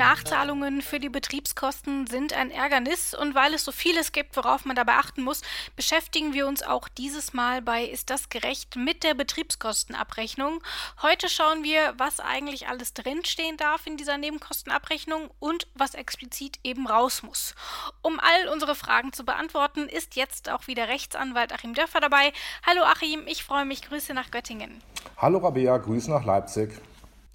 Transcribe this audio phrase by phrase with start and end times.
[0.00, 4.74] Nachzahlungen für die Betriebskosten sind ein Ärgernis und weil es so vieles gibt, worauf man
[4.74, 5.42] dabei achten muss,
[5.76, 10.62] beschäftigen wir uns auch dieses Mal bei Ist das gerecht mit der Betriebskostenabrechnung.
[11.02, 16.86] Heute schauen wir, was eigentlich alles drinstehen darf in dieser Nebenkostenabrechnung und was explizit eben
[16.86, 17.54] raus muss.
[18.00, 22.32] Um all unsere Fragen zu beantworten, ist jetzt auch wieder Rechtsanwalt Achim Dörfer dabei.
[22.66, 23.82] Hallo Achim, ich freue mich.
[23.82, 24.80] Grüße nach Göttingen.
[25.18, 26.70] Hallo Rabea, Grüße nach Leipzig.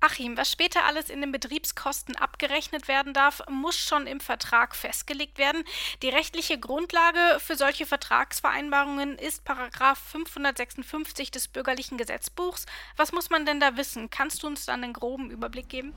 [0.06, 5.40] Achim, was später alles in den Betriebskosten abgerechnet werden darf, muss schon im Vertrag festgelegt
[5.40, 5.64] werden.
[6.04, 12.68] Die rechtliche Grundlage für solche Vertragsvereinbarungen ist Paragraph 556 des Bürgerlichen Gesetzbuchs.
[12.98, 14.12] Was muss man denn da wissen?
[14.12, 15.94] Kannst du uns dann einen groben Überblick geben?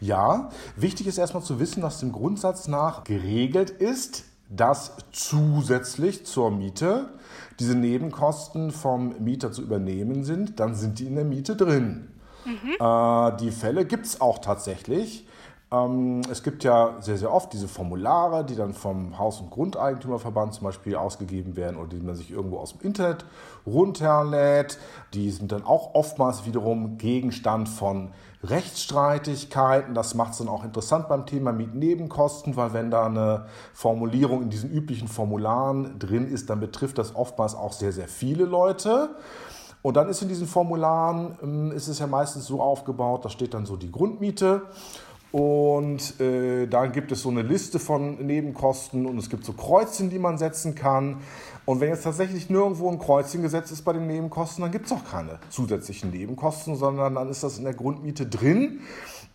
[0.00, 6.50] Ja, wichtig ist erstmal zu wissen, dass dem Grundsatz nach geregelt ist, dass zusätzlich zur
[6.50, 7.14] Miete
[7.60, 12.08] diese Nebenkosten vom Mieter zu übernehmen sind, dann sind die in der Miete drin.
[12.44, 12.74] Mhm.
[12.78, 15.26] Äh, die Fälle gibt es auch tatsächlich.
[15.74, 20.54] Ähm, es gibt ja sehr, sehr oft diese Formulare, die dann vom Haus- und Grundeigentümerverband
[20.54, 23.24] zum Beispiel ausgegeben werden oder die man sich irgendwo aus dem Internet
[23.66, 24.78] runterlädt.
[25.14, 28.10] Die sind dann auch oftmals wiederum Gegenstand von
[28.42, 29.94] Rechtsstreitigkeiten.
[29.94, 34.50] Das macht es dann auch interessant beim Thema Mietnebenkosten, weil wenn da eine Formulierung in
[34.50, 39.16] diesen üblichen Formularen drin ist, dann betrifft das oftmals auch sehr, sehr viele Leute.
[39.84, 43.52] Und dann ist in diesen Formularen, ähm, ist es ja meistens so aufgebaut, da steht
[43.52, 44.62] dann so die Grundmiete
[45.30, 50.08] und äh, dann gibt es so eine Liste von Nebenkosten und es gibt so Kreuzchen,
[50.08, 51.18] die man setzen kann.
[51.66, 54.92] Und wenn jetzt tatsächlich nirgendwo ein Kreuzchen gesetzt ist bei den Nebenkosten, dann gibt es
[54.92, 58.80] auch keine zusätzlichen Nebenkosten, sondern dann ist das in der Grundmiete drin.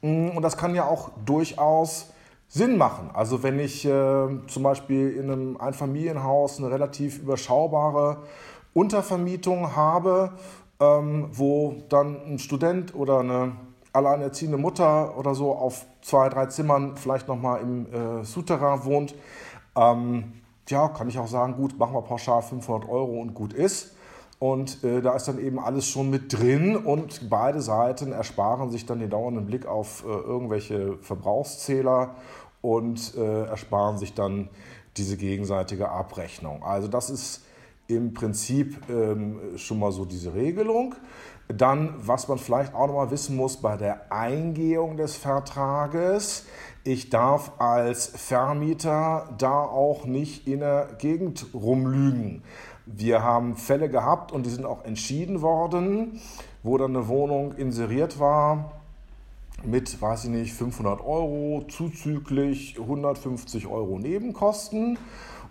[0.01, 2.07] Mm, und das kann ja auch durchaus
[2.47, 3.11] Sinn machen.
[3.13, 8.23] Also wenn ich äh, zum Beispiel in einem Einfamilienhaus eine relativ überschaubare
[8.73, 10.31] Untervermietung habe,
[10.79, 13.51] ähm, wo dann ein Student oder eine
[13.93, 19.15] alleinerziehende Mutter oder so auf zwei, drei Zimmern vielleicht nochmal im äh, Souterrain wohnt,
[19.75, 20.33] ähm,
[20.69, 23.95] ja, kann ich auch sagen, gut, machen wir pauschal 500 Euro und gut ist.
[24.37, 28.85] Und äh, da ist dann eben alles schon mit drin und beide Seiten ersparen sich
[28.85, 32.15] dann den dauernden Blick auf äh, irgendwelche Verbrauchszähler
[32.61, 34.47] und äh, ersparen sich dann
[34.95, 36.63] diese gegenseitige Abrechnung.
[36.63, 37.43] Also das ist
[37.89, 40.95] im Prinzip ähm, schon mal so diese Regelung.
[41.47, 46.45] Dann, was man vielleicht auch noch mal wissen muss bei der Eingehung des Vertrages,
[46.83, 52.43] ich darf als Vermieter da auch nicht in der Gegend rumlügen.
[52.85, 56.21] Wir haben Fälle gehabt und die sind auch entschieden worden,
[56.61, 58.79] wo dann eine Wohnung inseriert war
[59.63, 64.97] mit, weiß ich nicht, 500 Euro zuzüglich 150 Euro Nebenkosten.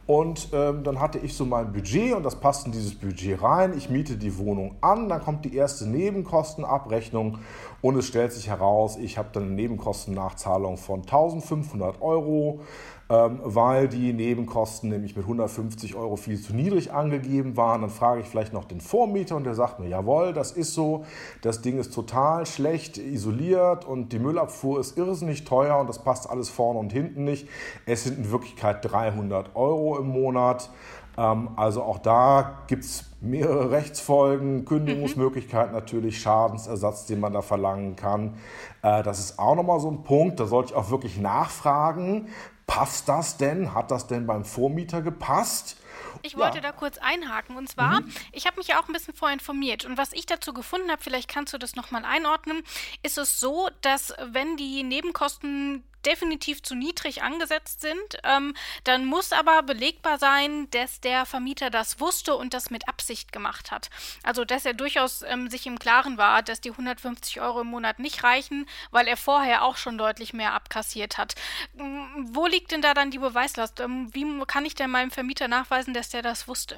[0.08, 3.76] Und ähm, dann hatte ich so mein Budget und das passt in dieses Budget rein.
[3.76, 7.40] Ich miete die Wohnung an, dann kommt die erste Nebenkostenabrechnung
[7.82, 12.60] und es stellt sich heraus, ich habe dann eine Nebenkostennachzahlung von 1500 Euro
[13.08, 17.80] weil die Nebenkosten nämlich mit 150 Euro viel zu niedrig angegeben waren.
[17.80, 21.04] Dann frage ich vielleicht noch den Vormieter und der sagt mir, jawohl, das ist so,
[21.40, 26.28] das Ding ist total schlecht isoliert und die Müllabfuhr ist irrsinnig teuer und das passt
[26.28, 27.48] alles vorne und hinten nicht.
[27.86, 30.70] Es sind in Wirklichkeit 300 Euro im Monat.
[31.16, 37.96] Ähm, also auch da gibt es mehrere Rechtsfolgen, Kündigungsmöglichkeiten natürlich, Schadensersatz, den man da verlangen
[37.96, 38.34] kann.
[38.82, 42.28] Äh, das ist auch nochmal so ein Punkt, da sollte ich auch wirklich nachfragen,
[42.68, 43.74] Passt das denn?
[43.74, 45.78] Hat das denn beim Vormieter gepasst?
[46.22, 46.62] Ich wollte ja.
[46.62, 47.56] da kurz einhaken.
[47.56, 48.12] Und zwar, mhm.
[48.30, 49.86] ich habe mich ja auch ein bisschen vorinformiert.
[49.86, 52.62] Und was ich dazu gefunden habe, vielleicht kannst du das nochmal einordnen,
[53.02, 58.18] ist es so, dass wenn die Nebenkosten definitiv zu niedrig angesetzt sind.
[58.24, 58.54] Ähm,
[58.84, 63.70] dann muss aber belegbar sein, dass der Vermieter das wusste und das mit Absicht gemacht
[63.70, 63.90] hat.
[64.22, 67.98] Also, dass er durchaus ähm, sich im Klaren war, dass die 150 Euro im Monat
[67.98, 71.34] nicht reichen, weil er vorher auch schon deutlich mehr abkassiert hat.
[71.78, 73.80] Ähm, wo liegt denn da dann die Beweislast?
[73.80, 76.76] Ähm, wie kann ich denn meinem Vermieter nachweisen, dass der das wusste?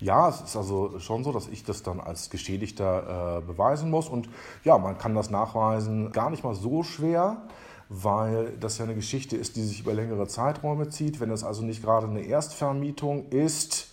[0.00, 4.08] Ja, es ist also schon so, dass ich das dann als Geschädigter äh, beweisen muss.
[4.08, 4.28] Und
[4.64, 7.46] ja, man kann das nachweisen gar nicht mal so schwer
[7.88, 11.20] weil das ja eine Geschichte ist, die sich über längere Zeiträume zieht.
[11.20, 13.88] Wenn es also nicht gerade eine Erstvermietung ist,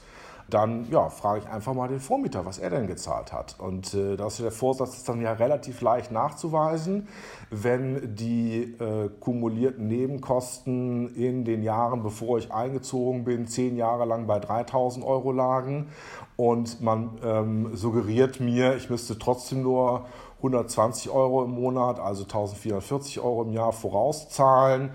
[0.50, 3.56] dann ja, frage ich einfach mal den Vormieter, was er denn gezahlt hat.
[3.60, 7.08] Und äh, das ist der Vorsatz ist dann ja relativ leicht nachzuweisen,
[7.50, 14.28] wenn die äh, kumulierten Nebenkosten in den Jahren, bevor ich eingezogen bin, zehn Jahre lang
[14.28, 15.88] bei 3000 Euro lagen
[16.36, 20.06] und man ähm, suggeriert mir, ich müsste trotzdem nur
[20.44, 24.92] 120 Euro im Monat, also 1440 Euro im Jahr vorauszahlen,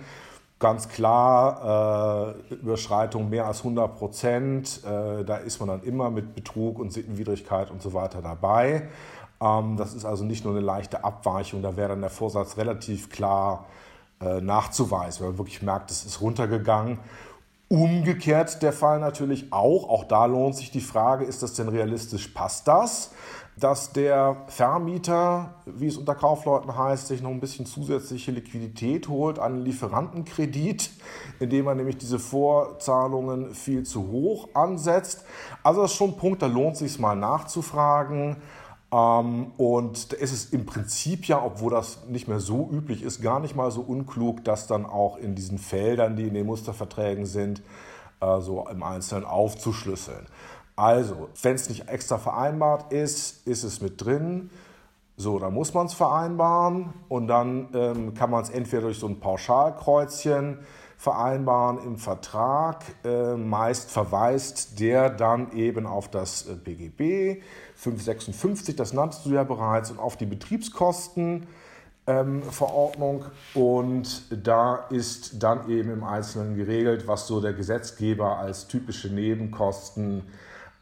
[0.58, 6.34] Ganz klar, äh, Überschreitung mehr als 100 Prozent, äh, da ist man dann immer mit
[6.34, 8.88] Betrug und Sittenwidrigkeit und so weiter dabei.
[9.40, 13.08] Ähm, das ist also nicht nur eine leichte Abweichung, da wäre dann der Vorsatz relativ
[13.08, 13.66] klar
[14.20, 16.98] äh, nachzuweisen, wenn man wirklich merkt, es ist runtergegangen.
[17.68, 22.28] Umgekehrt der Fall natürlich auch, auch da lohnt sich die Frage, ist das denn realistisch,
[22.28, 23.10] passt das?
[23.58, 29.38] dass der Vermieter, wie es unter Kaufleuten heißt, sich noch ein bisschen zusätzliche Liquidität holt,
[29.38, 30.90] einen Lieferantenkredit,
[31.40, 35.24] indem er nämlich diese Vorzahlungen viel zu hoch ansetzt.
[35.62, 38.36] Also das ist schon ein Punkt, da lohnt es sich mal nachzufragen.
[38.90, 43.20] Ähm, und da ist es im Prinzip ja, obwohl das nicht mehr so üblich ist,
[43.20, 47.26] gar nicht mal so unklug, das dann auch in diesen Feldern, die in den Musterverträgen
[47.26, 47.62] sind,
[48.20, 50.26] äh, so im Einzelnen aufzuschlüsseln.
[50.76, 54.50] Also, wenn es nicht extra vereinbart ist, ist es mit drin.
[55.16, 59.08] So, dann muss man es vereinbaren und dann ähm, kann man es entweder durch so
[59.08, 60.60] ein Pauschalkreuzchen
[60.98, 62.84] vereinbaren im Vertrag.
[63.04, 67.40] Äh, meist verweist der dann eben auf das äh, BGB
[67.76, 73.24] 556, das nanntest du ja bereits, und auf die Betriebskostenverordnung.
[73.54, 79.06] Ähm, und da ist dann eben im Einzelnen geregelt, was so der Gesetzgeber als typische
[79.08, 80.24] Nebenkosten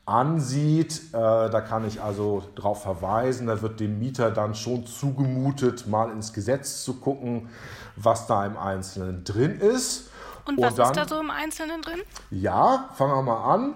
[0.07, 1.03] ansieht.
[1.09, 6.11] Äh, da kann ich also darauf verweisen, da wird dem Mieter dann schon zugemutet, mal
[6.11, 7.49] ins Gesetz zu gucken,
[7.97, 10.11] was da im Einzelnen drin ist.
[10.45, 12.01] Und was Und dann, ist da so im Einzelnen drin?
[12.31, 13.75] Ja, fangen wir mal an.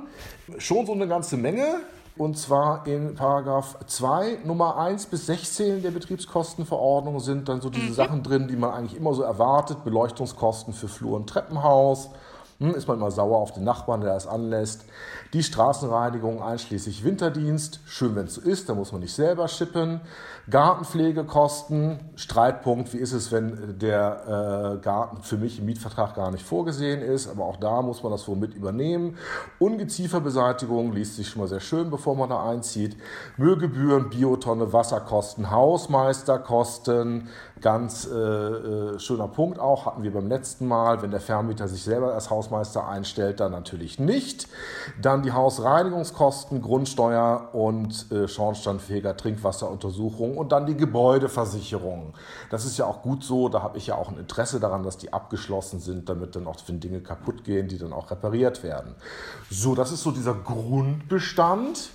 [0.58, 1.80] Schon so eine ganze Menge.
[2.16, 7.86] Und zwar in Paragraph 2, Nummer 1 bis 16 der Betriebskostenverordnung sind dann so diese
[7.86, 7.94] mhm.
[7.94, 9.84] Sachen drin, die man eigentlich immer so erwartet.
[9.84, 12.10] Beleuchtungskosten für Flur und Treppenhaus.
[12.60, 14.84] Hm, ist man immer sauer auf den Nachbarn, der das anlässt.
[15.32, 20.02] Die Straßenreinigung einschließlich Winterdienst, schön wenn es so ist, da muss man nicht selber schippen.
[20.50, 26.44] Gartenpflegekosten, Streitpunkt, wie ist es, wenn der äh, Garten für mich im Mietvertrag gar nicht
[26.44, 29.16] vorgesehen ist, aber auch da muss man das wohl mit übernehmen.
[29.58, 32.96] Ungezieferbeseitigung liest sich schon mal sehr schön, bevor man da einzieht.
[33.38, 37.28] Müllgebühren, Biotonne, Wasserkosten, Hausmeisterkosten,
[37.60, 41.82] ganz äh, äh, schöner Punkt auch, hatten wir beim letzten Mal, wenn der Vermieter sich
[41.82, 44.48] selber als Hausmeister einstellt, dann natürlich nicht.
[45.00, 52.14] Dann die Hausreinigungskosten, Grundsteuer und äh, Schornsteinfeger, Trinkwasseruntersuchung und dann die Gebäudeversicherung.
[52.50, 54.98] Das ist ja auch gut so, da habe ich ja auch ein Interesse daran, dass
[54.98, 58.94] die abgeschlossen sind, damit dann auch, wenn Dinge kaputt gehen, die dann auch repariert werden.
[59.50, 61.90] So, das ist so dieser Grundbestand.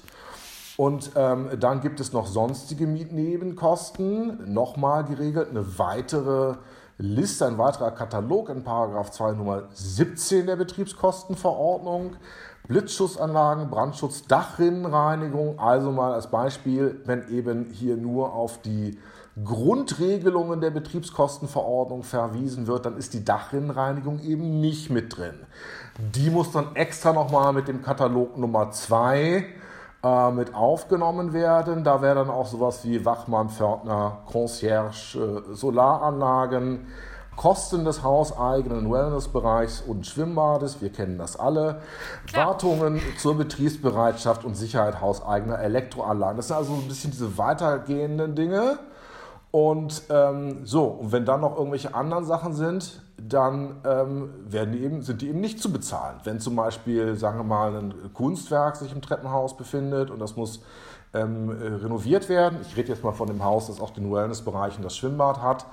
[0.77, 6.55] Und ähm, dann gibt es noch sonstige Mietnebenkosten, nochmal geregelt, eine weitere
[6.97, 12.15] Liste, ein weiterer Katalog in Paragraph 2 Nummer 17 der Betriebskostenverordnung.
[12.67, 15.59] Blitzschussanlagen, Brandschutz, Dachrinnenreinigung.
[15.59, 18.97] Also mal als Beispiel, wenn eben hier nur auf die
[19.43, 25.35] Grundregelungen der Betriebskostenverordnung verwiesen wird, dann ist die Dachrinnenreinigung eben nicht mit drin.
[25.97, 29.45] Die muss dann extra nochmal mit dem Katalog Nummer 2
[30.05, 31.83] äh, mit aufgenommen werden.
[31.83, 36.85] Da wäre dann auch sowas wie Wachmann, Pförtner, Concierge, äh, Solaranlagen,
[37.35, 41.81] Kosten des hauseigenen Wellnessbereichs und Schwimmbades, wir kennen das alle,
[42.27, 42.49] Klar.
[42.49, 46.37] Wartungen zur Betriebsbereitschaft und Sicherheit hauseigener Elektroanlagen.
[46.37, 48.77] Das sind also ein bisschen diese weitergehenden Dinge.
[49.49, 54.83] Und ähm, so, und wenn dann noch irgendwelche anderen Sachen sind, dann ähm, werden die
[54.83, 56.19] eben, sind die eben nicht zu bezahlen.
[56.23, 60.61] Wenn zum Beispiel, sagen wir mal, ein Kunstwerk sich im Treppenhaus befindet und das muss
[61.15, 62.59] ähm, äh, renoviert werden.
[62.67, 65.65] Ich rede jetzt mal von dem Haus, das auch den Wellnessbereich und das Schwimmbad hat.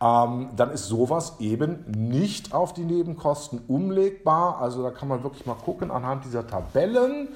[0.00, 4.60] Ähm, dann ist sowas eben nicht auf die Nebenkosten umlegbar.
[4.60, 7.28] Also da kann man wirklich mal gucken anhand dieser Tabellen.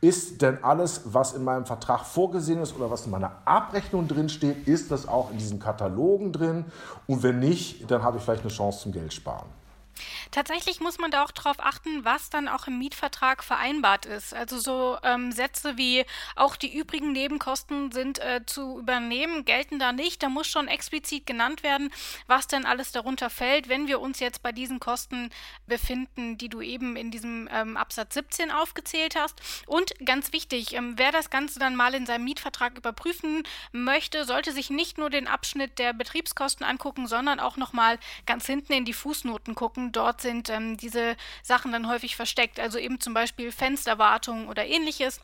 [0.00, 4.28] Ist denn alles, was in meinem Vertrag vorgesehen ist oder was in meiner Abrechnung drin
[4.28, 6.66] steht, ist das auch in diesen Katalogen drin?
[7.06, 9.46] Und wenn nicht, dann habe ich vielleicht eine Chance zum Geld sparen.
[10.34, 14.34] Tatsächlich muss man da auch darauf achten, was dann auch im Mietvertrag vereinbart ist.
[14.34, 19.92] Also so ähm, Sätze wie auch die übrigen Nebenkosten sind äh, zu übernehmen, gelten da
[19.92, 20.24] nicht.
[20.24, 21.92] Da muss schon explizit genannt werden,
[22.26, 25.30] was denn alles darunter fällt, wenn wir uns jetzt bei diesen Kosten
[25.68, 29.40] befinden, die du eben in diesem ähm, Absatz 17 aufgezählt hast.
[29.68, 34.50] Und ganz wichtig, ähm, wer das Ganze dann mal in seinem Mietvertrag überprüfen möchte, sollte
[34.50, 38.92] sich nicht nur den Abschnitt der Betriebskosten angucken, sondern auch nochmal ganz hinten in die
[38.92, 39.92] Fußnoten gucken.
[39.92, 42.58] Dort sind ähm, diese Sachen dann häufig versteckt.
[42.58, 45.20] Also eben zum Beispiel Fensterwartung oder ähnliches.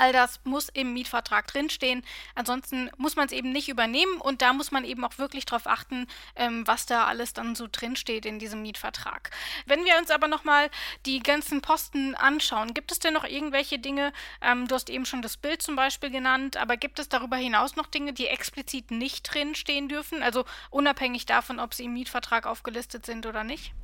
[0.00, 2.02] All das muss im Mietvertrag drinstehen.
[2.34, 5.66] Ansonsten muss man es eben nicht übernehmen und da muss man eben auch wirklich darauf
[5.66, 6.06] achten,
[6.36, 9.30] ähm, was da alles dann so drinsteht in diesem Mietvertrag.
[9.66, 10.70] Wenn wir uns aber nochmal
[11.04, 15.20] die ganzen Posten anschauen, gibt es denn noch irgendwelche Dinge, ähm, du hast eben schon
[15.20, 19.22] das Bild zum Beispiel genannt, aber gibt es darüber hinaus noch Dinge, die explizit nicht
[19.24, 20.22] drinstehen dürfen?
[20.22, 23.74] Also unabhängig davon, ob sie im Mietvertrag aufgelistet sind oder nicht?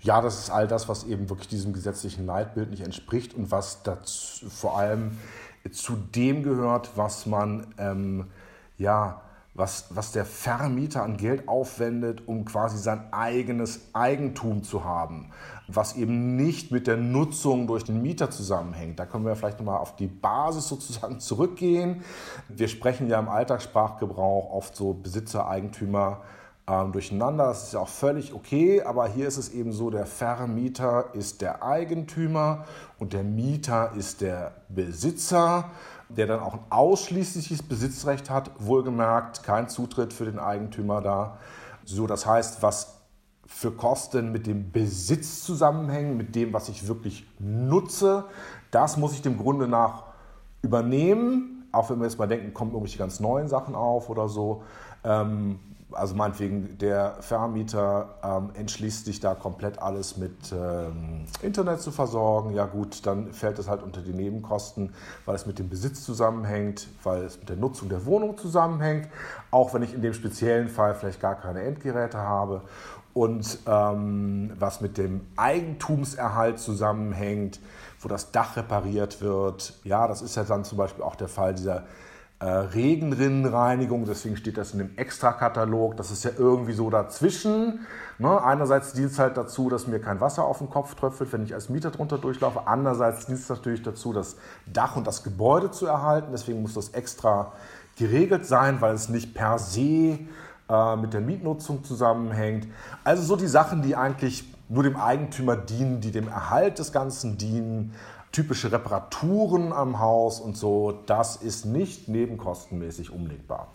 [0.00, 3.82] Ja, das ist all das, was eben wirklich diesem gesetzlichen Leitbild nicht entspricht und was
[3.82, 5.18] dazu, vor allem
[5.72, 8.26] zu dem gehört, was man ähm,
[8.78, 9.22] ja
[9.58, 15.30] was, was der Vermieter an Geld aufwendet, um quasi sein eigenes Eigentum zu haben,
[15.66, 19.00] was eben nicht mit der Nutzung durch den Mieter zusammenhängt.
[19.00, 22.04] Da können wir vielleicht nochmal auf die Basis sozusagen zurückgehen.
[22.48, 26.22] Wir sprechen ja im Alltagssprachgebrauch oft so Besitzer, Eigentümer
[26.68, 27.46] ähm, durcheinander.
[27.46, 31.40] Das ist ja auch völlig okay, aber hier ist es eben so, der Vermieter ist
[31.40, 32.64] der Eigentümer
[32.98, 35.70] und der Mieter ist der Besitzer
[36.08, 41.38] der dann auch ein ausschließliches Besitzrecht hat, wohlgemerkt, kein Zutritt für den Eigentümer da.
[41.84, 42.94] So, das heißt, was
[43.46, 48.24] für Kosten mit dem Besitz zusammenhängen, mit dem, was ich wirklich nutze,
[48.70, 50.04] das muss ich dem Grunde nach
[50.62, 51.66] übernehmen.
[51.72, 54.62] Auch wenn wir jetzt mal denken, kommen irgendwelche ganz neuen Sachen auf oder so.
[55.04, 55.58] Ähm,
[55.92, 62.54] also meinetwegen der Vermieter ähm, entschließt sich da komplett alles mit ähm, Internet zu versorgen.
[62.54, 66.88] Ja gut, dann fällt es halt unter die Nebenkosten, weil es mit dem Besitz zusammenhängt,
[67.02, 69.08] weil es mit der Nutzung der Wohnung zusammenhängt,
[69.50, 72.62] auch wenn ich in dem speziellen Fall vielleicht gar keine Endgeräte habe.
[73.14, 77.58] Und ähm, was mit dem Eigentumserhalt zusammenhängt,
[78.00, 79.74] wo das Dach repariert wird.
[79.82, 81.84] Ja, das ist ja dann zum Beispiel auch der Fall dieser
[82.40, 85.96] Regenrinnenreinigung, deswegen steht das in dem Extrakatalog.
[85.96, 87.80] Das ist ja irgendwie so dazwischen.
[88.18, 88.42] Ne?
[88.42, 91.54] Einerseits dient es halt dazu, dass mir kein Wasser auf den Kopf tröpfelt, wenn ich
[91.54, 92.66] als Mieter drunter durchlaufe.
[92.66, 96.28] Andererseits dient es natürlich dazu, das Dach und das Gebäude zu erhalten.
[96.30, 97.52] Deswegen muss das extra
[97.96, 100.20] geregelt sein, weil es nicht per se
[100.68, 102.68] äh, mit der Mietnutzung zusammenhängt.
[103.02, 107.36] Also so die Sachen, die eigentlich nur dem Eigentümer dienen, die dem Erhalt des Ganzen
[107.36, 107.94] dienen
[108.32, 113.74] typische Reparaturen am Haus und so, das ist nicht nebenkostenmäßig umlegbar.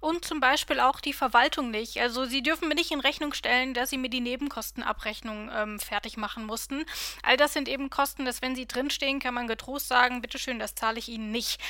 [0.00, 2.00] Und zum Beispiel auch die Verwaltung nicht.
[2.00, 6.16] Also Sie dürfen mir nicht in Rechnung stellen, dass Sie mir die Nebenkostenabrechnung ähm, fertig
[6.16, 6.84] machen mussten.
[7.22, 10.74] All das sind eben Kosten, dass wenn sie drinstehen, kann man getrost sagen, bitteschön, das
[10.74, 11.60] zahle ich Ihnen nicht.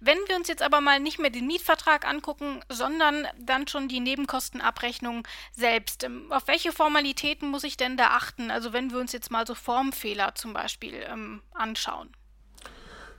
[0.00, 4.00] Wenn wir uns jetzt aber mal nicht mehr den Mietvertrag angucken, sondern dann schon die
[4.00, 6.04] Nebenkostenabrechnung selbst.
[6.04, 8.50] Ähm, auf welche Formalitäten muss ich denn da achten?
[8.50, 12.10] Also wenn wir uns jetzt mal so Formfehler zum Beispiel ähm, anschauen.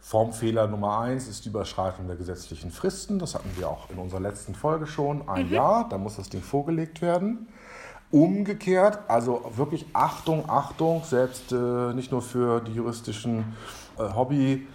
[0.07, 3.19] Formfehler Nummer eins ist die Überschreitung der gesetzlichen Fristen.
[3.19, 5.27] Das hatten wir auch in unserer letzten Folge schon.
[5.27, 5.53] Ein mhm.
[5.53, 7.49] Jahr, da muss das Ding vorgelegt werden.
[8.09, 13.57] Umgekehrt, also wirklich Achtung, Achtung, selbst äh, nicht nur für die juristischen
[13.99, 14.65] äh, Hobby-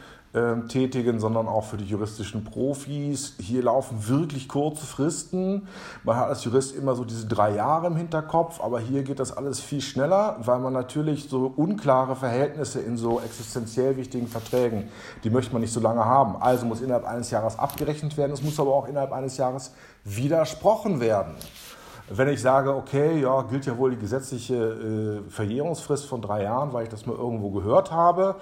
[0.69, 3.35] tätigen, sondern auch für die juristischen Profis.
[3.39, 5.69] Hier laufen wirklich kurze Fristen.
[6.05, 9.37] Man hat als Jurist immer so diese drei Jahre im Hinterkopf, aber hier geht das
[9.37, 14.89] alles viel schneller, weil man natürlich so unklare Verhältnisse in so existenziell wichtigen Verträgen,
[15.23, 16.37] die möchte man nicht so lange haben.
[16.41, 19.75] Also muss innerhalb eines Jahres abgerechnet werden, es muss aber auch innerhalb eines Jahres
[20.05, 21.35] widersprochen werden.
[22.15, 26.73] Wenn ich sage, okay, ja, gilt ja wohl die gesetzliche äh, Verjährungsfrist von drei Jahren,
[26.73, 28.37] weil ich das mal irgendwo gehört habe.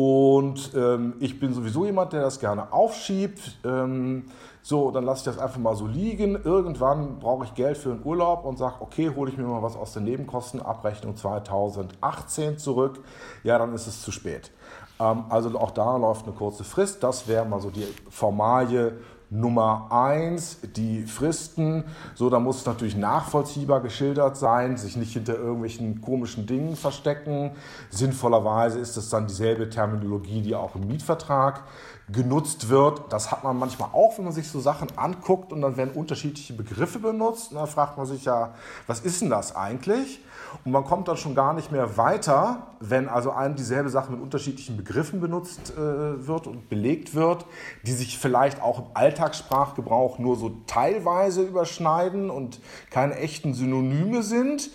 [0.00, 3.58] Und ähm, ich bin sowieso jemand, der das gerne aufschiebt.
[3.64, 4.26] Ähm,
[4.62, 6.40] so, dann lasse ich das einfach mal so liegen.
[6.40, 9.74] Irgendwann brauche ich Geld für einen Urlaub und sage, okay, hole ich mir mal was
[9.74, 13.00] aus der Nebenkostenabrechnung 2018 zurück.
[13.42, 14.52] Ja, dann ist es zu spät.
[15.00, 17.02] Ähm, also auch da läuft eine kurze Frist.
[17.02, 19.00] Das wäre mal so die Formalie
[19.30, 21.84] Nummer eins, die Fristen.
[22.14, 27.50] So, da muss es natürlich nachvollziehbar geschildert sein, sich nicht hinter irgendwelchen komischen Dingen verstecken.
[27.90, 31.64] Sinnvollerweise ist es dann dieselbe Terminologie, die auch im Mietvertrag
[32.10, 33.12] genutzt wird.
[33.12, 36.54] Das hat man manchmal auch, wenn man sich so Sachen anguckt und dann werden unterschiedliche
[36.54, 37.52] Begriffe benutzt.
[37.52, 38.54] Und dann fragt man sich ja,
[38.86, 40.20] was ist denn das eigentlich?
[40.64, 44.20] Und man kommt dann schon gar nicht mehr weiter, wenn also ein dieselbe Sache mit
[44.20, 47.46] unterschiedlichen Begriffen benutzt äh, wird und belegt wird,
[47.86, 54.70] die sich vielleicht auch im Alltagssprachgebrauch nur so teilweise überschneiden und keine echten Synonyme sind.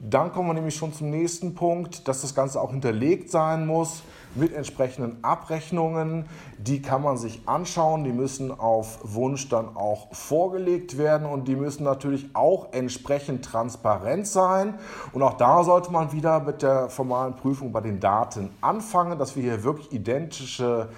[0.00, 4.02] Dann kommen wir nämlich schon zum nächsten Punkt, dass das Ganze auch hinterlegt sein muss
[4.38, 6.26] mit entsprechenden Abrechnungen.
[6.58, 11.56] Die kann man sich anschauen, die müssen auf Wunsch dann auch vorgelegt werden und die
[11.56, 14.74] müssen natürlich auch entsprechend transparent sein.
[15.12, 19.36] Und auch da sollte man wieder mit der formalen Prüfung bei den Daten anfangen, dass
[19.36, 20.88] wir hier wirklich identische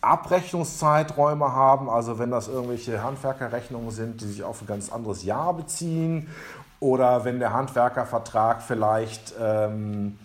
[0.00, 5.54] Abrechnungszeiträume haben, also wenn das irgendwelche Handwerkerrechnungen sind, die sich auf ein ganz anderes Jahr
[5.54, 6.28] beziehen
[6.80, 10.18] oder wenn der Handwerkervertrag vielleicht ähm,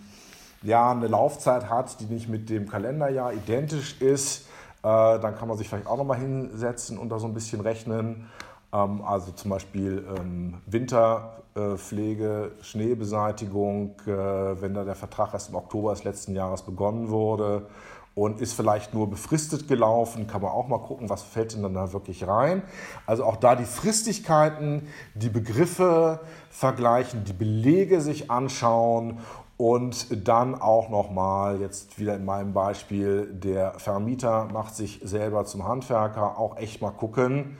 [0.62, 4.46] ja, eine Laufzeit hat, die nicht mit dem Kalenderjahr identisch ist,
[4.82, 8.28] äh, dann kann man sich vielleicht auch nochmal hinsetzen und da so ein bisschen rechnen.
[8.72, 15.56] Ähm, also zum Beispiel ähm, Winterpflege, äh, Schneebeseitigung, äh, wenn da der Vertrag erst im
[15.56, 17.66] Oktober des letzten Jahres begonnen wurde
[18.14, 21.74] und ist vielleicht nur befristet gelaufen, kann man auch mal gucken, was fällt denn dann
[21.74, 22.62] da wirklich rein.
[23.06, 29.18] Also auch da die Fristigkeiten, die Begriffe vergleichen, die Belege sich anschauen
[29.56, 35.66] und dann auch nochmal, jetzt wieder in meinem Beispiel, der Vermieter macht sich selber zum
[35.66, 37.56] Handwerker, auch echt mal gucken,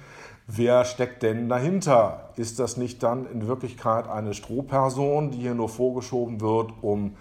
[0.46, 2.30] wer steckt denn dahinter?
[2.36, 7.16] Ist das nicht dann in Wirklichkeit eine Strohperson, die hier nur vorgeschoben wird, um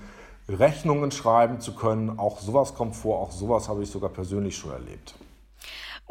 [0.50, 2.18] Rechnungen schreiben zu können?
[2.18, 5.16] Auch sowas kommt vor, auch sowas habe ich sogar persönlich schon erlebt.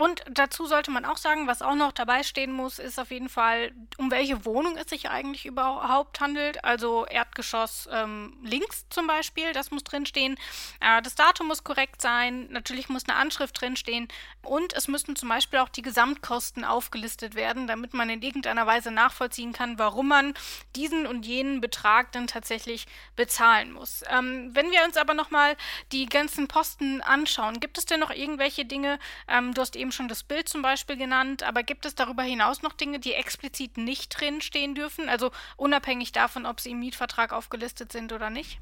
[0.00, 3.28] Und dazu sollte man auch sagen, was auch noch dabei stehen muss, ist auf jeden
[3.28, 6.64] Fall, um welche Wohnung es sich eigentlich überhaupt handelt.
[6.64, 10.38] Also Erdgeschoss ähm, links zum Beispiel, das muss drinstehen.
[10.80, 12.48] Äh, das Datum muss korrekt sein.
[12.50, 14.08] Natürlich muss eine Anschrift drinstehen.
[14.40, 18.90] Und es müssten zum Beispiel auch die Gesamtkosten aufgelistet werden, damit man in irgendeiner Weise
[18.90, 20.32] nachvollziehen kann, warum man
[20.76, 24.02] diesen und jenen Betrag dann tatsächlich bezahlen muss.
[24.08, 25.58] Ähm, wenn wir uns aber nochmal
[25.92, 30.08] die ganzen Posten anschauen, gibt es denn noch irgendwelche Dinge, ähm, du hast eben schon
[30.08, 34.20] das Bild zum Beispiel genannt, aber gibt es darüber hinaus noch Dinge, die explizit nicht
[34.20, 35.08] drin stehen dürfen?
[35.08, 38.60] Also unabhängig davon, ob sie im Mietvertrag aufgelistet sind oder nicht?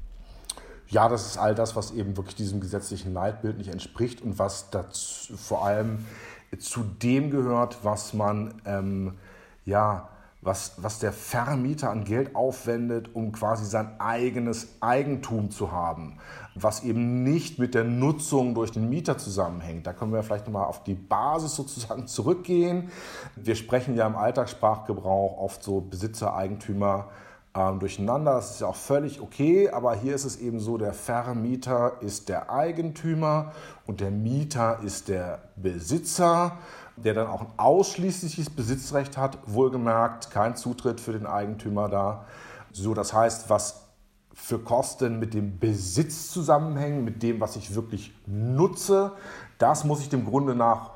[0.87, 4.71] Ja, das ist all das, was eben wirklich diesem gesetzlichen Leitbild nicht entspricht und was
[4.71, 6.05] dazu, vor allem
[6.57, 9.17] zu dem gehört, was man ähm,
[9.65, 10.09] ja
[10.41, 16.17] was, was der Vermieter an Geld aufwendet, um quasi sein eigenes Eigentum zu haben,
[16.55, 19.85] was eben nicht mit der Nutzung durch den Mieter zusammenhängt.
[19.85, 22.89] Da können wir vielleicht nochmal auf die Basis sozusagen zurückgehen.
[23.35, 27.09] Wir sprechen ja im Alltagssprachgebrauch oft so Besitzer, Eigentümer
[27.53, 28.35] ähm, durcheinander.
[28.35, 32.29] Das ist ja auch völlig okay, aber hier ist es eben so, der Vermieter ist
[32.29, 33.51] der Eigentümer
[33.85, 36.57] und der Mieter ist der Besitzer
[37.03, 42.25] der dann auch ein ausschließliches Besitzrecht hat, wohlgemerkt kein Zutritt für den Eigentümer da.
[42.71, 43.89] So, das heißt, was
[44.33, 49.11] für Kosten mit dem Besitz zusammenhängen, mit dem, was ich wirklich nutze,
[49.57, 50.91] das muss ich dem Grunde nach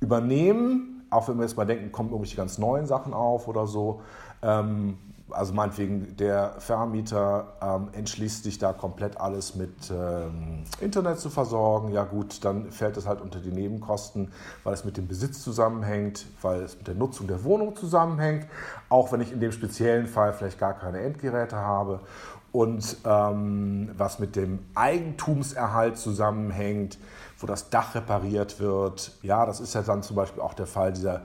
[0.00, 1.06] übernehmen.
[1.10, 4.02] Auch wenn wir jetzt mal denken, kommen irgendwelche ganz neuen Sachen auf oder so.
[4.42, 4.98] Ähm,
[5.32, 11.92] also meinetwegen der Vermieter ähm, entschließt sich da komplett alles mit ähm, Internet zu versorgen.
[11.92, 14.32] Ja gut, dann fällt es halt unter die Nebenkosten,
[14.64, 18.46] weil es mit dem Besitz zusammenhängt, weil es mit der Nutzung der Wohnung zusammenhängt,
[18.88, 22.00] auch wenn ich in dem speziellen Fall vielleicht gar keine Endgeräte habe.
[22.52, 26.98] Und ähm, was mit dem Eigentumserhalt zusammenhängt,
[27.38, 29.12] wo das Dach repariert wird.
[29.22, 31.22] Ja, das ist ja dann zum Beispiel auch der Fall dieser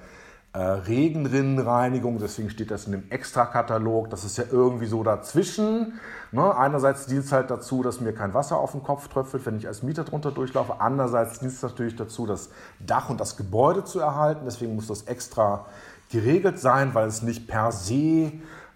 [0.55, 4.09] äh, Regenrinnenreinigung, deswegen steht das in dem Extrakatalog.
[4.09, 5.99] Das ist ja irgendwie so dazwischen.
[6.31, 6.55] Ne?
[6.57, 9.67] Einerseits dient es halt dazu, dass mir kein Wasser auf den Kopf tröpfelt, wenn ich
[9.67, 10.79] als Mieter drunter durchlaufe.
[10.79, 14.45] Andererseits dient es natürlich dazu, das Dach und das Gebäude zu erhalten.
[14.45, 15.65] Deswegen muss das extra
[16.09, 18.31] geregelt sein, weil es nicht per se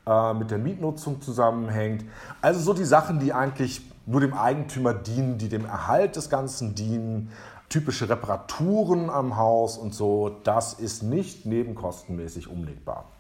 [0.05, 2.03] äh, mit der Mietnutzung zusammenhängt.
[2.41, 6.75] Also so die Sachen, die eigentlich nur dem Eigentümer dienen, die dem Erhalt des Ganzen
[6.75, 7.31] dienen
[7.69, 13.11] typische Reparaturen am Haus und so, das ist nicht nebenkostenmäßig umlegbar.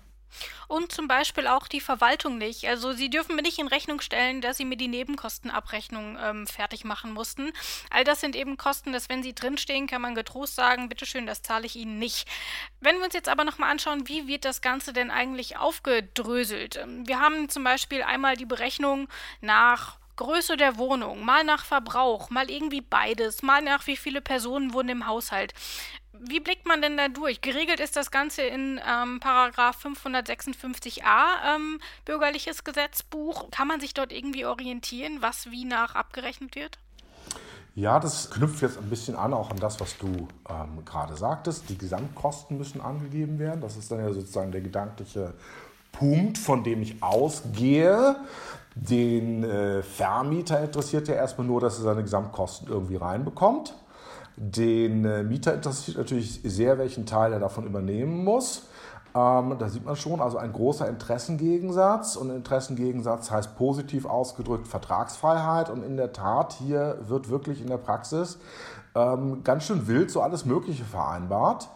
[0.67, 2.67] Und zum Beispiel auch die Verwaltung nicht.
[2.67, 6.85] Also Sie dürfen mir nicht in Rechnung stellen, dass Sie mir die Nebenkostenabrechnung ähm, fertig
[6.85, 7.51] machen mussten.
[7.89, 11.41] All das sind eben Kosten, dass wenn sie drinstehen, kann man getrost sagen, bitteschön, das
[11.41, 12.27] zahle ich Ihnen nicht.
[12.79, 16.77] Wenn wir uns jetzt aber nochmal anschauen, wie wird das Ganze denn eigentlich aufgedröselt?
[16.77, 19.07] Ähm, wir haben zum Beispiel einmal die Berechnung
[19.41, 24.73] nach Größe der Wohnung, mal nach Verbrauch, mal irgendwie beides, mal nach wie viele Personen
[24.73, 25.53] wohnen im Haushalt.
[26.11, 27.39] Wie blickt man denn da durch?
[27.39, 33.49] Geregelt ist das Ganze in ähm, Paragraph 556a ähm, Bürgerliches Gesetzbuch.
[33.51, 36.79] Kann man sich dort irgendwie orientieren, was wie nach abgerechnet wird?
[37.73, 41.69] Ja, das knüpft jetzt ein bisschen an, auch an das, was du ähm, gerade sagtest.
[41.69, 43.61] Die Gesamtkosten müssen angegeben werden.
[43.61, 45.33] Das ist dann ja sozusagen der gedankliche
[45.93, 48.17] Punkt, von dem ich ausgehe.
[48.75, 53.75] Den äh, Vermieter interessiert ja erstmal nur, dass er seine Gesamtkosten irgendwie reinbekommt.
[54.37, 58.63] Den äh, Mieter interessiert natürlich sehr, welchen Teil er davon übernehmen muss.
[59.15, 62.15] Ähm, da sieht man schon, also ein großer Interessengegensatz.
[62.15, 65.69] Und Interessengegensatz heißt positiv ausgedrückt Vertragsfreiheit.
[65.69, 68.37] Und in der Tat, hier wird wirklich in der Praxis
[68.95, 71.69] ähm, ganz schön wild so alles Mögliche vereinbart.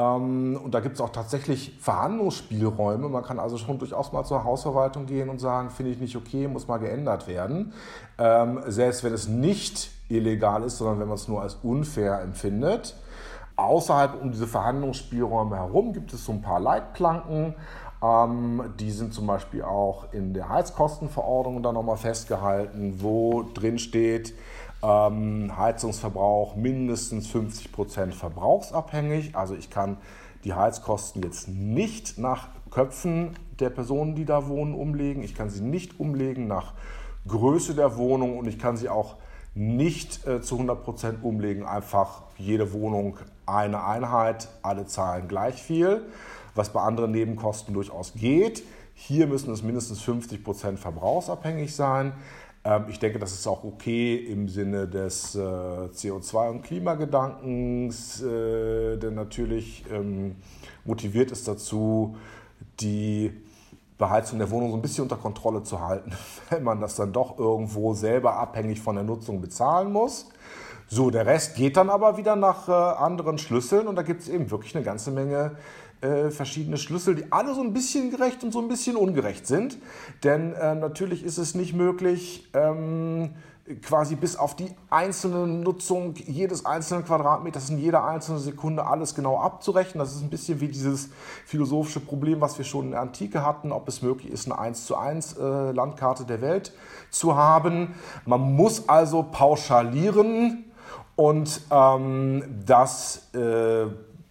[0.00, 3.08] Ähm, und da gibt es auch tatsächlich Verhandlungsspielräume.
[3.08, 6.48] Man kann also schon durchaus mal zur Hausverwaltung gehen und sagen, finde ich nicht okay,
[6.48, 7.72] muss mal geändert werden.
[8.18, 12.96] Ähm, selbst wenn es nicht illegal ist, sondern wenn man es nur als unfair empfindet.
[13.56, 17.54] Außerhalb um diese Verhandlungsspielräume herum gibt es so ein paar Leitplanken.
[18.02, 24.32] Ähm, die sind zum Beispiel auch in der Heizkostenverordnung dann nochmal festgehalten, wo drin steht,
[24.82, 29.36] ähm, Heizungsverbrauch mindestens 50 Prozent verbrauchsabhängig.
[29.36, 29.96] Also ich kann
[30.44, 35.22] die Heizkosten jetzt nicht nach Köpfen der Personen, die da wohnen, umlegen.
[35.22, 36.72] Ich kann sie nicht umlegen nach
[37.28, 39.16] Größe der Wohnung und ich kann sie auch
[39.54, 46.02] nicht äh, zu 100 Prozent umlegen, einfach jede Wohnung eine Einheit, alle zahlen gleich viel,
[46.54, 48.62] was bei anderen Nebenkosten durchaus geht.
[48.94, 52.12] Hier müssen es mindestens 50 Prozent verbrauchsabhängig sein.
[52.64, 58.96] Ähm, ich denke, das ist auch okay im Sinne des äh, CO2- und Klimagedankens, äh,
[58.98, 60.36] der natürlich ähm,
[60.84, 62.16] motiviert ist dazu,
[62.80, 63.32] die
[63.96, 66.12] Beheizung der Wohnung so ein bisschen unter Kontrolle zu halten,
[66.50, 70.28] wenn man das dann doch irgendwo selber abhängig von der Nutzung bezahlen muss.
[70.86, 74.28] So, der Rest geht dann aber wieder nach äh, anderen Schlüsseln und da gibt es
[74.28, 75.52] eben wirklich eine ganze Menge
[76.00, 79.78] äh, verschiedene Schlüssel, die alle so ein bisschen gerecht und so ein bisschen ungerecht sind.
[80.24, 83.30] Denn äh, natürlich ist es nicht möglich, ähm,
[83.82, 89.38] quasi bis auf die einzelne Nutzung jedes einzelnen Quadratmeters in jeder einzelnen Sekunde alles genau
[89.38, 90.00] abzurechnen.
[90.00, 91.10] Das ist ein bisschen wie dieses
[91.46, 94.86] philosophische Problem, was wir schon in der Antike hatten, ob es möglich ist, eine 1
[94.86, 96.72] zu 1 äh, Landkarte der Welt
[97.10, 97.94] zu haben.
[98.24, 100.64] Man muss also pauschalieren
[101.16, 103.86] und ähm, das äh,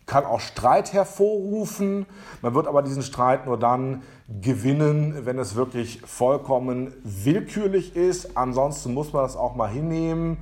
[0.09, 2.07] kann auch Streit hervorrufen.
[2.41, 4.01] Man wird aber diesen Streit nur dann
[4.41, 8.35] gewinnen, wenn es wirklich vollkommen willkürlich ist.
[8.35, 10.39] Ansonsten muss man das auch mal hinnehmen,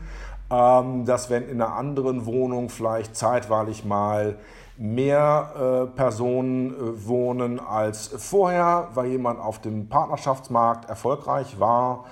[0.50, 4.38] ähm, dass wenn in einer anderen Wohnung vielleicht zeitweilig mal
[4.78, 12.06] mehr äh, Personen äh, wohnen als vorher, weil jemand auf dem Partnerschaftsmarkt erfolgreich war,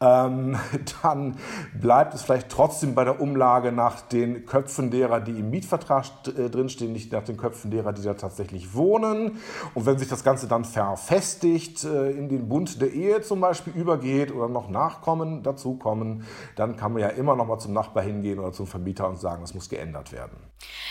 [0.00, 0.56] ähm,
[1.02, 1.36] dann
[1.74, 6.48] bleibt es vielleicht trotzdem bei der Umlage nach den Köpfen derer, die im Mietvertrag äh,
[6.48, 9.38] drinstehen, nicht nach den Köpfen derer, die da tatsächlich wohnen.
[9.74, 13.72] Und wenn sich das Ganze dann verfestigt, äh, in den Bund der Ehe zum Beispiel
[13.74, 16.24] übergeht oder noch Nachkommen dazukommen,
[16.56, 19.40] dann kann man ja immer noch mal zum Nachbar hingehen oder zum Vermieter und sagen,
[19.42, 20.47] das muss geändert werden.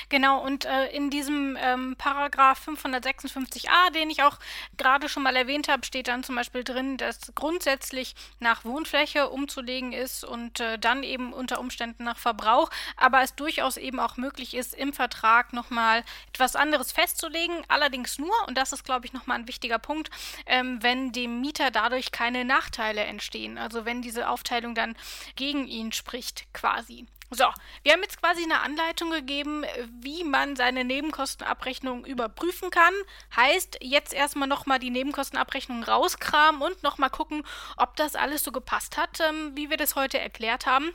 [0.10, 4.39] Genau, und äh, in diesem ähm, Paragraph 556a, den ich auch
[4.77, 9.91] gerade schon mal erwähnt habe, steht dann zum Beispiel drin, dass grundsätzlich nach Wohnfläche umzulegen
[9.91, 14.53] ist und äh, dann eben unter Umständen nach Verbrauch, aber es durchaus eben auch möglich
[14.56, 19.39] ist, im Vertrag nochmal etwas anderes festzulegen, allerdings nur, und das ist, glaube ich, nochmal
[19.39, 20.10] ein wichtiger Punkt,
[20.45, 24.95] ähm, wenn dem Mieter dadurch keine Nachteile entstehen, also wenn diese Aufteilung dann
[25.36, 27.08] gegen ihn spricht, quasi.
[27.30, 27.46] So,
[27.84, 29.66] wir haben jetzt quasi eine Anleitung gegeben,
[30.00, 32.94] wie man seine Nebenkostenabrechnung überprüfen kann.
[33.36, 37.44] Heißt, jetzt erstmal nochmal die Nebenkostenabrechnung rauskramen und nochmal gucken,
[37.76, 40.94] ob das alles so gepasst hat, ähm, wie wir das heute erklärt haben.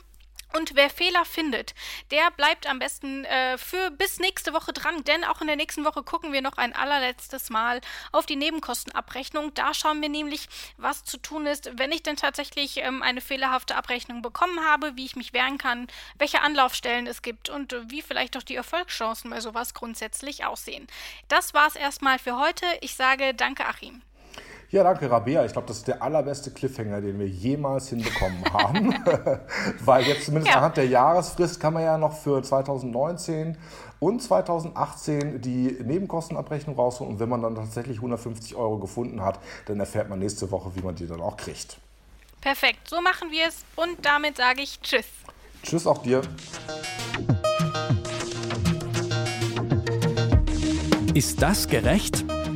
[0.54, 1.74] Und wer Fehler findet,
[2.10, 5.84] der bleibt am besten äh, für bis nächste Woche dran, denn auch in der nächsten
[5.84, 7.80] Woche gucken wir noch ein allerletztes Mal
[8.12, 9.54] auf die Nebenkostenabrechnung.
[9.54, 13.76] Da schauen wir nämlich, was zu tun ist, wenn ich denn tatsächlich ähm, eine fehlerhafte
[13.76, 15.86] Abrechnung bekommen habe, wie ich mich wehren kann,
[16.18, 20.86] welche Anlaufstellen es gibt und äh, wie vielleicht auch die Erfolgschancen bei sowas grundsätzlich aussehen.
[21.28, 22.66] Das war's erstmal für heute.
[22.80, 24.02] Ich sage danke, Achim.
[24.72, 25.44] Ja, danke, Rabea.
[25.44, 28.94] Ich glaube, das ist der allerbeste Cliffhanger, den wir jemals hinbekommen haben.
[29.84, 30.56] Weil jetzt zumindest ja.
[30.56, 33.58] anhand der Jahresfrist kann man ja noch für 2019
[34.00, 37.12] und 2018 die Nebenkostenabrechnung rausholen.
[37.12, 40.80] Und wenn man dann tatsächlich 150 Euro gefunden hat, dann erfährt man nächste Woche, wie
[40.80, 41.76] man die dann auch kriegt.
[42.40, 43.66] Perfekt, so machen wir es.
[43.76, 45.04] Und damit sage ich Tschüss.
[45.62, 46.22] Tschüss auch dir.
[51.12, 52.24] Ist das gerecht?